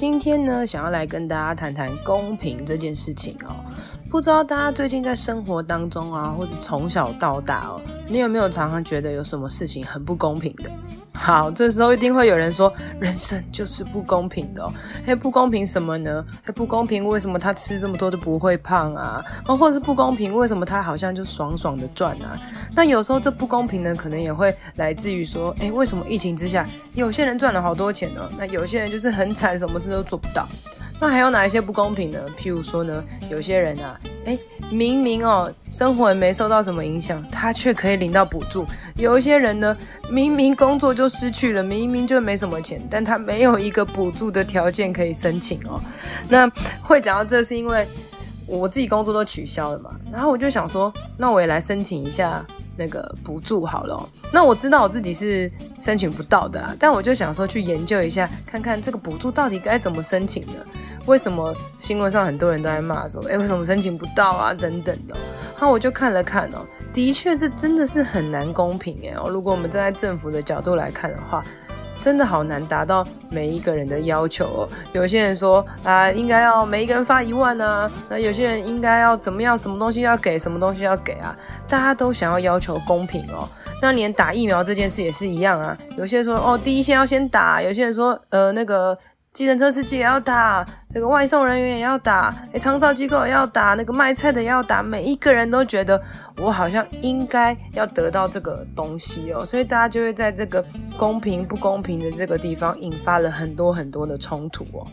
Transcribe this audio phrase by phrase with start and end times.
[0.00, 3.62] 今天呢，想要来跟大家谈谈公平这件事情哦。
[4.08, 10.70] 不知道大家最近在生活当中啊，或是从小到大哦，你有没有常常觉得有什么事情很不公平的？
[11.22, 14.72] 好，这时候一定会有人说，人生就是不公平的哦。
[15.04, 16.24] 哎，不公平什么呢？
[16.46, 19.22] 哎，不公平，为什么他吃这么多都不会胖啊？
[19.46, 22.40] 哦，或者是不公平，为什么他好像就爽爽的赚啊？
[22.74, 28.26] 那有时候这不公平呢，可能也会来自于说，哎，为什么疫情之下，有些人赚了好多钱呢？
[28.38, 30.48] 那有些人就是很惨，什么事都做不到。
[31.00, 32.18] 那还有哪一些不公平呢？
[32.38, 34.38] 譬如说呢，有些人啊，诶，
[34.70, 38.64] 明明哦，生活没受到什么影响，他却可以领到补助；
[38.96, 39.74] 有一些人呢，
[40.10, 45.80] 明明工作就失去了，明明就没什么钱，但他没有一个补助的条件可以申请哦。
[46.28, 46.46] 那
[46.82, 47.88] 会讲到这，是因为
[48.46, 52.44] 我自己工作都取消了嘛，然后我就想说，那我也来申请一下。
[52.80, 60.54] 那个补助好了，那我知道我自己是申请不到的啦，但我就想说去研究一下，看看这个补助到底该怎么申请呢？
[61.04, 64.54] 为什么新闻上很多人都在骂说，诶，为什么申请不到啊？
[64.54, 65.14] 等等的。
[65.60, 69.14] 那我就看了看哦，的确这真的是很难公平诶。
[69.28, 71.44] 如果我们站在政府的角度来看的话。
[72.00, 74.68] 真的好难达到每一个人的要求哦。
[74.92, 77.90] 有些人说啊，应该要每一个人发一万啊。
[78.08, 79.56] 那有些人应该要怎么样？
[79.56, 80.38] 什么东西要给？
[80.38, 81.36] 什么东西要给啊？
[81.68, 83.48] 大家都想要要求公平哦。
[83.82, 85.76] 那连打疫苗这件事也是一样啊。
[85.96, 87.60] 有些人说哦，第一线要先打。
[87.62, 88.96] 有些人说呃，那个。
[89.32, 96.02] 计程车司机也要打，这个外送人员也要打，诶，长照机构也要打，那个卖菜的也要打，每一个人都觉得
[96.36, 100.64] 我好像应该要得到这个东西哦，所以大家就会在这个
[100.96, 104.84] 公平不公平的这个地方引发了很多很多的冲突哦。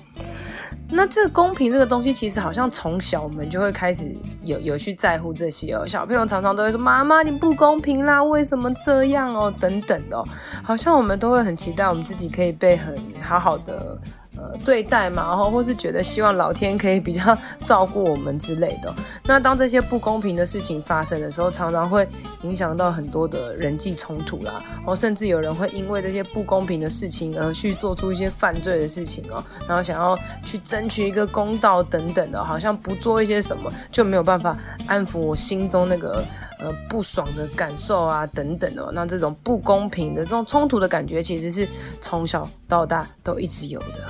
[0.90, 5.84] 那这个公平这个东西，其实好像从小我们就会开始有有去在乎这些哦。
[5.86, 10.24] 小朋友常常都会说：“妈妈，你不公平啦，为什么这样哦？”等等哦，
[10.64, 13.98] 好像我们都会很期待我们自己可以被很好好的。
[14.64, 18.94] 对待嘛，然后或是觉得希望老天可以比较照顾我们之类的。
[19.24, 22.08] 那当这些不公平的事情发生的时候，常常会
[22.44, 24.62] 影响到很多的人际冲突啦。
[24.76, 36.24] 然后，甚至有人会因为这些不公平的事情而去做出一些犯罪的事情哦，然后想要去争取一个公道等等的，好像不做一些什么就没有办法安抚我心中那个
[36.60, 38.92] 呃不爽的感受啊等等哦。
[38.94, 41.68] 那这种不公平的这种冲突的感觉，其实是
[42.00, 44.08] 从小到大都一直有的。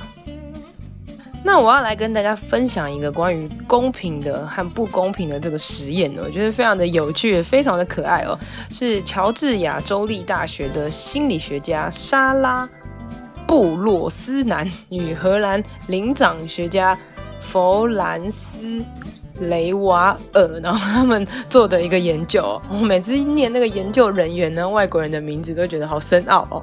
[1.44, 8.36] 那我要来跟大家分享一个关于公平的和不公平的这个实验呢，我觉得非常的有趣，也非常的可爱哦。
[8.70, 12.68] 是乔治亚州立大学的心理学家莎拉
[13.46, 16.98] 布洛斯南与荷兰灵长学家
[17.40, 18.84] 弗兰斯
[19.40, 22.60] 雷瓦尔，然后他们做的一个研究。
[22.70, 26.62] 我每次念那个研究人员呢，外国人的名字都觉得好深奥哦。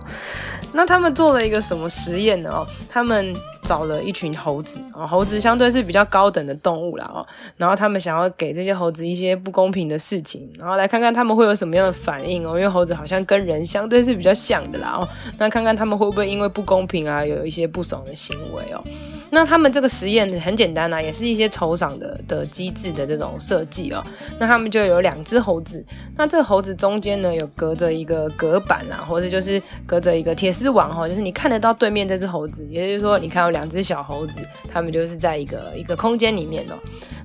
[0.74, 2.50] 那他们做了一个什么实验呢？
[2.52, 3.36] 哦，他们。
[3.66, 7.26] 找了一群猴子啊，猴子相对是比较高等的动物啦哦，
[7.58, 15.10] 然后他们想要给这些猴子一些不公平的事情，然后来看看他们会有什么样的反应哦，因为猴子好像跟人相对是比较像的啦哦，
[15.40, 18.84] 那看看他们会不会因为不公平啊有一些不爽的行为哦。
[19.32, 24.04] 那他们这个实验很简单、啊，也是一些酬赏的的机机制的这种设计哦。
[24.40, 25.84] 那他们就有两只猴子，
[26.18, 36.74] 那这个猴子中间呢有隔着一个隔板啊，或者就是隔着一个铁丝网哈，就是你看得到对面这只猴子，也就是说你看到两只小猴子，他们就是在一个一个空间里面哦。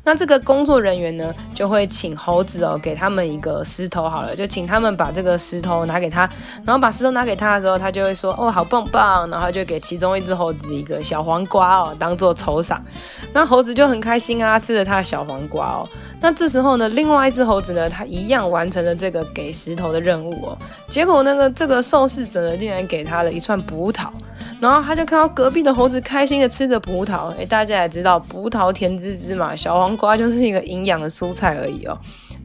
[0.04, 6.28] 那这个工作人员呢就会请猴子哦给他们一个石头好了，就请他们把这个石头拿给他，
[6.64, 11.96] 然后把石头拿给他的时候，他就会说哦好棒棒，然后就给其中一只猴子一个小黄瓜哦。
[11.98, 12.82] 当做酬赏，
[13.34, 15.88] 那猴子就很开心啊，吃了他的小黄瓜哦。
[16.20, 20.58] 那这时候呢，另外一只猴子呢，他一样完成了这个给石头的任务哦。
[20.88, 24.08] 结果那个这个受试者呢，竟然给他了一串葡萄，
[24.60, 27.28] 然后他就看到隔壁的猴子开心的吃着葡萄。
[27.38, 31.96] 诶，大家也知道，葡萄甜滋滋嘛，小黄瓜就是一个营养的蔬菜而已哦。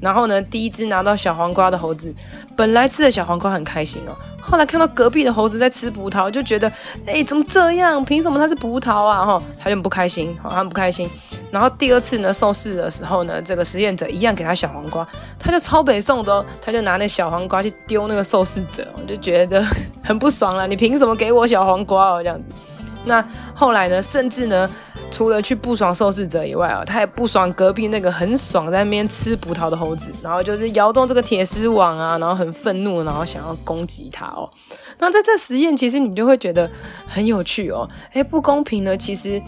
[0.01, 2.13] 然后呢，第一只拿到小黄瓜的猴子，
[2.55, 4.15] 本来吃的小黄瓜很开心哦。
[4.47, 6.71] 后来看到隔壁的猴子在吃葡萄，就觉得，
[7.07, 8.03] 哎，怎么这样？
[8.05, 9.25] 凭什么它是葡萄啊？
[9.25, 11.09] 哈，他就很不开心，好，他不开心。
[11.51, 15.07] 然后第二次呢，受试的时候呢，这个实验者一样给他小黄瓜，
[15.39, 19.65] 他就超北宋的哦，他就拿那小黄瓜去丢那个受试者，我就觉得
[20.03, 20.67] 很不爽了。
[20.67, 22.23] 你凭什么给我小黄瓜哦？
[22.23, 22.49] 这样子。
[23.05, 24.69] 那后来呢，甚至呢，
[25.11, 34.49] 除了去不爽受试者以外啊，他也不爽隔壁那个很爽在那边吃葡萄的猴子，然后就是摇动这个铁丝网啊，然后很愤怒，然后想要攻击他哦。
[34.99, 36.69] 那在这实验，其实你就会觉得
[37.07, 37.89] 很有趣哦。
[38.13, 39.41] 诶，不公平呢，其实。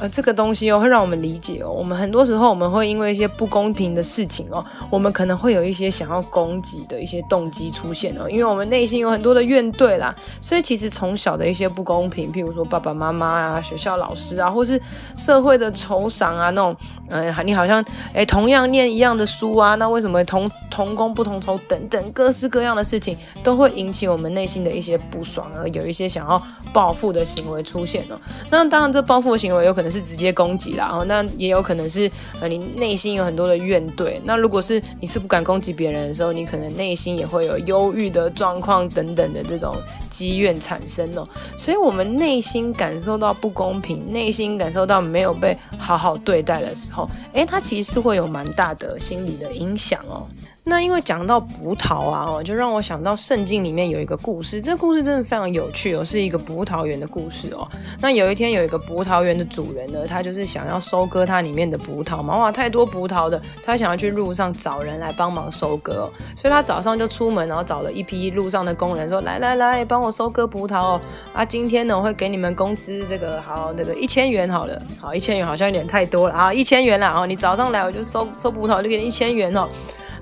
[0.00, 1.70] 呃，这个东西哦，会让我们理解哦。
[1.70, 8.28] 我们很多时候，我们会因为一些不公平的事情哦，我们可能会有一些想要攻击的一些动机出现哦。
[8.28, 14.80] 因为我们内心有很多的怨怼啦，所以其实从小的一些不公平，譬如说爸爸妈妈啊、学校老师啊，或是
[15.16, 16.76] 社会的酬赏啊，那种，
[17.08, 17.82] 呃，你好像
[18.14, 26.42] 诶同样念一样的书啊，那为什么同同工不同酬等等各式各样的事情，都会引起我们内心的一些不爽，而有一些想要
[26.72, 28.18] 报复的行为出现哦。
[28.50, 29.83] 那当然，这报复的行为有可能。
[29.84, 32.10] 可能是直接攻击啦，哦，那也有可能是
[32.40, 34.18] 呃，你内心有很多的怨怼。
[34.24, 39.76] 那如果是你是不敢攻击别人的时候，你可能内心也会有忧郁的状况等等的这种
[40.08, 41.28] 积怨产生哦。
[41.58, 50.26] 所以，我们内心感受到不公平，内心感受到没有被好好对待的时候，诶，它其实是会有蛮大的心理的影响哦。
[50.66, 57.68] 那因为讲到葡萄啊，哦，就让我想到圣经里面有一个故事，这个故事真的非常有趣哦，是一个葡萄园的故事哦。
[58.00, 71.00] 那有一天有一个葡萄园的主人呢，他就是想要收割他里面的葡萄嘛，哇，太多葡萄的，他想要去路上找人来帮忙收割，所以他早上就出门，然后找了一批路上的工人说，来来来，帮我收割葡萄哦。
[71.34, 79.68] 啊，今天呢我会给你们工资，这个好，那个一千元好了，好，一千元好像有点太多了啊，一千元啦，哦，你早上来我就收收葡萄就给你一千元哦。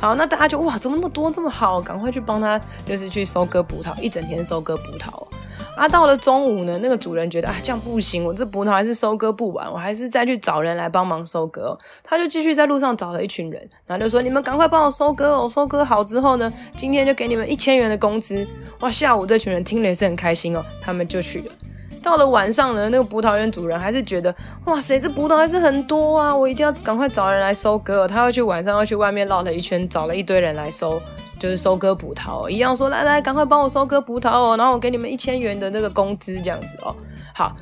[0.03, 5.25] 好，那大家就哇，怎么那么多，这么好，赶快去帮他，就是去收割葡萄，一整天收割葡萄。
[5.77, 11.79] 啊，到了中午呢，那个主人觉得啊，这样不行，我这葡萄还是收割不完，我还是再去找人来帮忙收割。
[12.03, 18.45] 他就继续在路上找了一群人，然后就说：“你们赶快帮我收割哦，收割好之后呢，今天就给你们一千元的工资。”
[18.81, 21.53] 哇，下午这群人听了也是很开心哦，他们就去了。
[22.03, 24.35] 到了晚上呢，那个葡萄园主人还是觉得，
[24.65, 28.09] 哇塞，这葡萄还是很多啊，我一定要赶快找人来收割。
[28.09, 31.01] 他要去晚上要去外面绕了一圈，找了一堆人来收，
[31.39, 36.95] 就是收割葡萄，一样说，来来，赶快帮我收割葡萄哦，然后我给你们一千元的那个工资，这样子哦。
[37.33, 37.57] 好，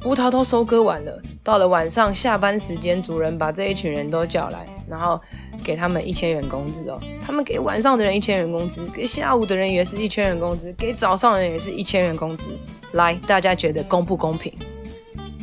[0.00, 5.20] 葡萄都收割完了，到了晚上下班时间，主人把这一群人都叫来，然后
[5.64, 7.00] 给他们一千元工资哦。
[7.20, 12.50] 他们给晚上的人一千元工资，给下午的人也是一千元工资，给早上的人也是一千元工资。
[12.92, 14.52] 来，大家觉得公不公平？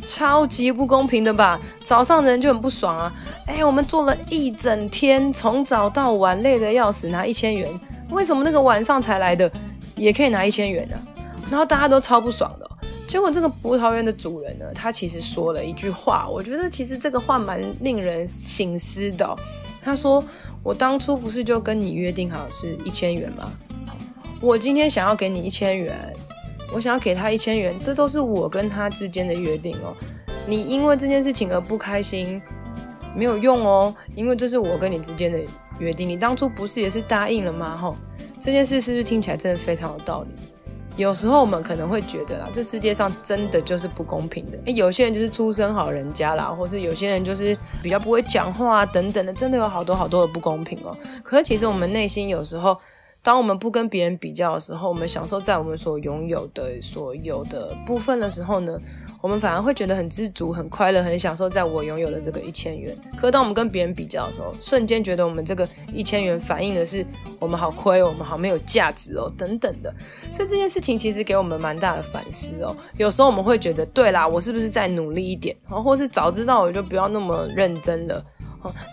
[0.06, 1.60] 超级不公平的吧？
[1.84, 3.14] 早上人就很不爽啊！
[3.46, 7.68] 哎，我们做了一整天，从早到晚，累得要死，拿一千元，
[8.08, 9.50] 为什么那个晚上才来的
[9.96, 10.96] 也可以拿一千元呢？
[11.50, 12.70] 然后大家都超不爽的。
[13.06, 19.36] 结果这个葡萄园的主人呢，他其实说了一句话，我觉得其实这个话蛮令人省思的。
[19.82, 20.24] 他说
[20.62, 23.50] ：“我当初不是就跟你约定好是一千元吗？
[24.40, 26.14] 我今天想要给你一千元。”
[26.72, 29.96] 我想要给他一千元，这都是我跟他之间的约定哦。
[30.46, 32.40] 你因为这件事情而不开心，
[33.16, 35.40] 没有用哦，因为这是我跟你之间的
[35.78, 36.08] 约定。
[36.08, 37.76] 你当初不是也是答应了吗？
[37.76, 37.96] 吼，
[38.38, 40.28] 这件事是不是听起来真的非常有道理？
[40.96, 44.58] 有时候我们可能会觉得啦，这世界上真的就是不公平的。
[44.66, 50.96] 诶，有些人就是出身好人家啦，或是有些人就是比较不会讲话啊，等等的，真的有好多好多的不公平哦。
[51.22, 52.76] 可是其实我们内心有时候。
[53.22, 58.80] 当我们不跟别人比较的时候，我们享受在我们所拥有的所有的部分的时候呢，
[59.20, 62.96] 我们反而会觉得很知足、很快乐、很享受在我拥有的这个一千元。
[63.16, 67.04] 可当我们跟别人比较的时候，瞬间觉得我们这个一千元反映的是
[67.38, 69.92] 我们好亏，我们好没有价值哦，等等的。
[70.30, 72.74] 所以这件事情其实给我们蛮大的反思哦。
[72.96, 78.24] 有时候我们会觉得，对啦，我是不是再努力一点，然后或是早知道我就不要那么认真了。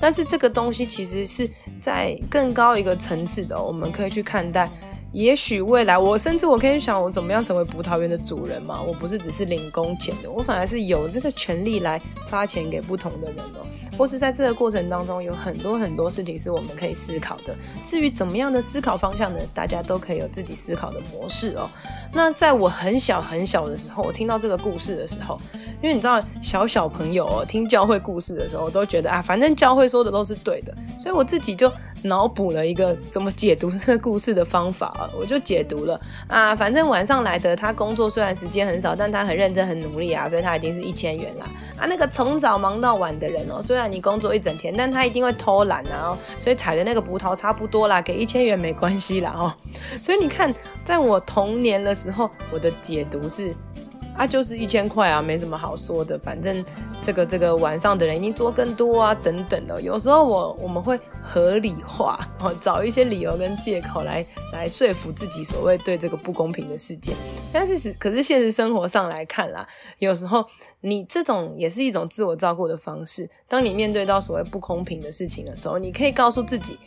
[0.02, 4.70] 但是这个东西其实是在更高一个层次的，我们可以去看待。
[5.16, 8.82] 也许未来，我甚至我可以想，我怎么样成为葡萄园的主人嘛？
[8.82, 13.66] 我不是只是领工钱的，我反而是有这个权利来发钱给不同的人哦。
[13.98, 17.56] 或是在这个过程当中，有很多很多事情是我们可以思考的。
[17.82, 19.40] 至于怎么样的思考方向呢？
[19.54, 21.70] 大家都可以有自己思考的模式哦。
[22.12, 25.40] 那在我很小很小的时候，我听到这个故事的时候，
[25.82, 31.72] 因为你知道，小小朋友哦，听教会故事的时候，我都觉得啊，反正教会说的都是对的，所以我自己就。
[32.06, 41.46] 脑补了一个怎么解读这个故事的方法，我就解读了啊，反正晚上来的他工作虽然时间很少，但他很认真很努力啊，所以他一定是一千元啦。
[41.78, 49.54] 啊，那个从早忙到晚的人哦，虽然你工作一整天，但他一定会偷懒啊，所以采的那个葡萄差不多啦，给一千元没关系啦哦。
[50.02, 53.54] 所以你看，在我童年的时候，我的解读是
[54.18, 56.64] 啊，就是一千块啊，没什么好说的，反正
[57.02, 59.82] 这个这个晚上的人一定做更多啊，等等的。
[59.82, 67.16] 有时候我我们会合理化， 哦，找一些理由跟借口来来说服自己所谓对这个不公平的事件。
[67.52, 69.68] 但是可是现实生活上来看啦，
[70.00, 70.46] 有时候
[70.82, 73.30] 你这种也是一种自我照顾的方式。
[73.50, 76.80] 当你面对到所谓不公平的事情的时候，你可以告诉自己。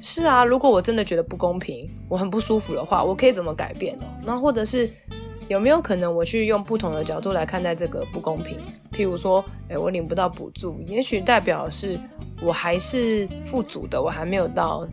[0.00, 4.04] 是啊，如果我真的觉得不公平，我很不舒服的话，我可以怎么改变呢？
[4.24, 4.88] 那或者是
[5.48, 8.58] 有没有可能我去用不同的角度来看待这个不公平？
[8.92, 11.98] 譬如说，诶，我领不到补助，也许代表是
[12.42, 14.86] 我还是富足的，我还没有到。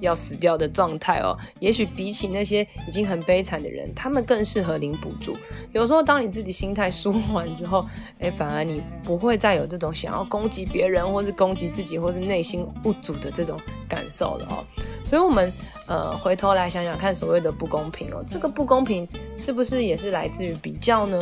[0.00, 5.34] 要死掉的状态哦，也许比起那些已经很悲惨的人，他们更适合领补助。
[5.72, 7.82] 有时候，当你自己心态舒缓之后，
[8.18, 13.58] 诶，反而你不会再有这种想要攻击别人，或是攻击自己，或是内心不足的这种
[13.88, 14.62] 感受了哦。
[15.02, 15.50] 所以，我们
[15.86, 21.18] 呃回头来想想看，所谓的不公平哦，这个不公平是不是也是来自于比较呢？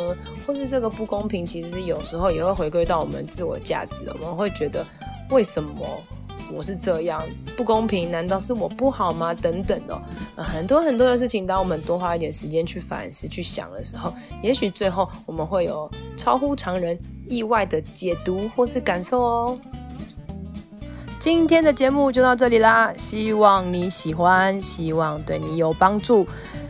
[0.47, 4.85] 或是这个不公平其实是有时候也会回归到我们自我价值，我们会觉得
[5.31, 6.03] 为什么？
[6.53, 7.23] 我是这样
[7.57, 9.33] 不公平，难道是我不好吗？
[9.33, 9.99] 等等、哦，
[10.37, 16.99] 很多很多的事情，当我们多花一点时间去反思、去想的时候，也许最后我们会有超乎常人
[17.31, 19.59] 意外的解读或是感受哦。
[21.25, 26.27] 今天的节目就到这里啦，希望你喜欢，希望对你有帮助，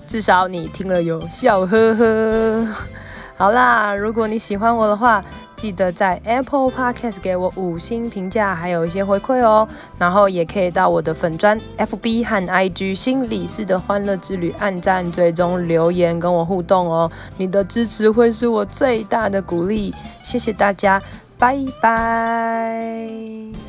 [0.07, 2.69] 至少你听了有笑呵呵。
[3.37, 5.25] 好啦，如果你喜欢我的话，
[5.57, 9.67] 记得在 Apple Podcast 给我五星评价，还有一些回馈哦。
[9.99, 17.11] 然后也可以到我的粉砖 FB 和 IG 心理师的欢乐之旅按赞、追踪、留言跟我互动哦。
[17.39, 19.93] 你的支持会是我最大的鼓励，
[20.23, 21.03] 谢谢大家，
[21.37, 23.64] 拜拜。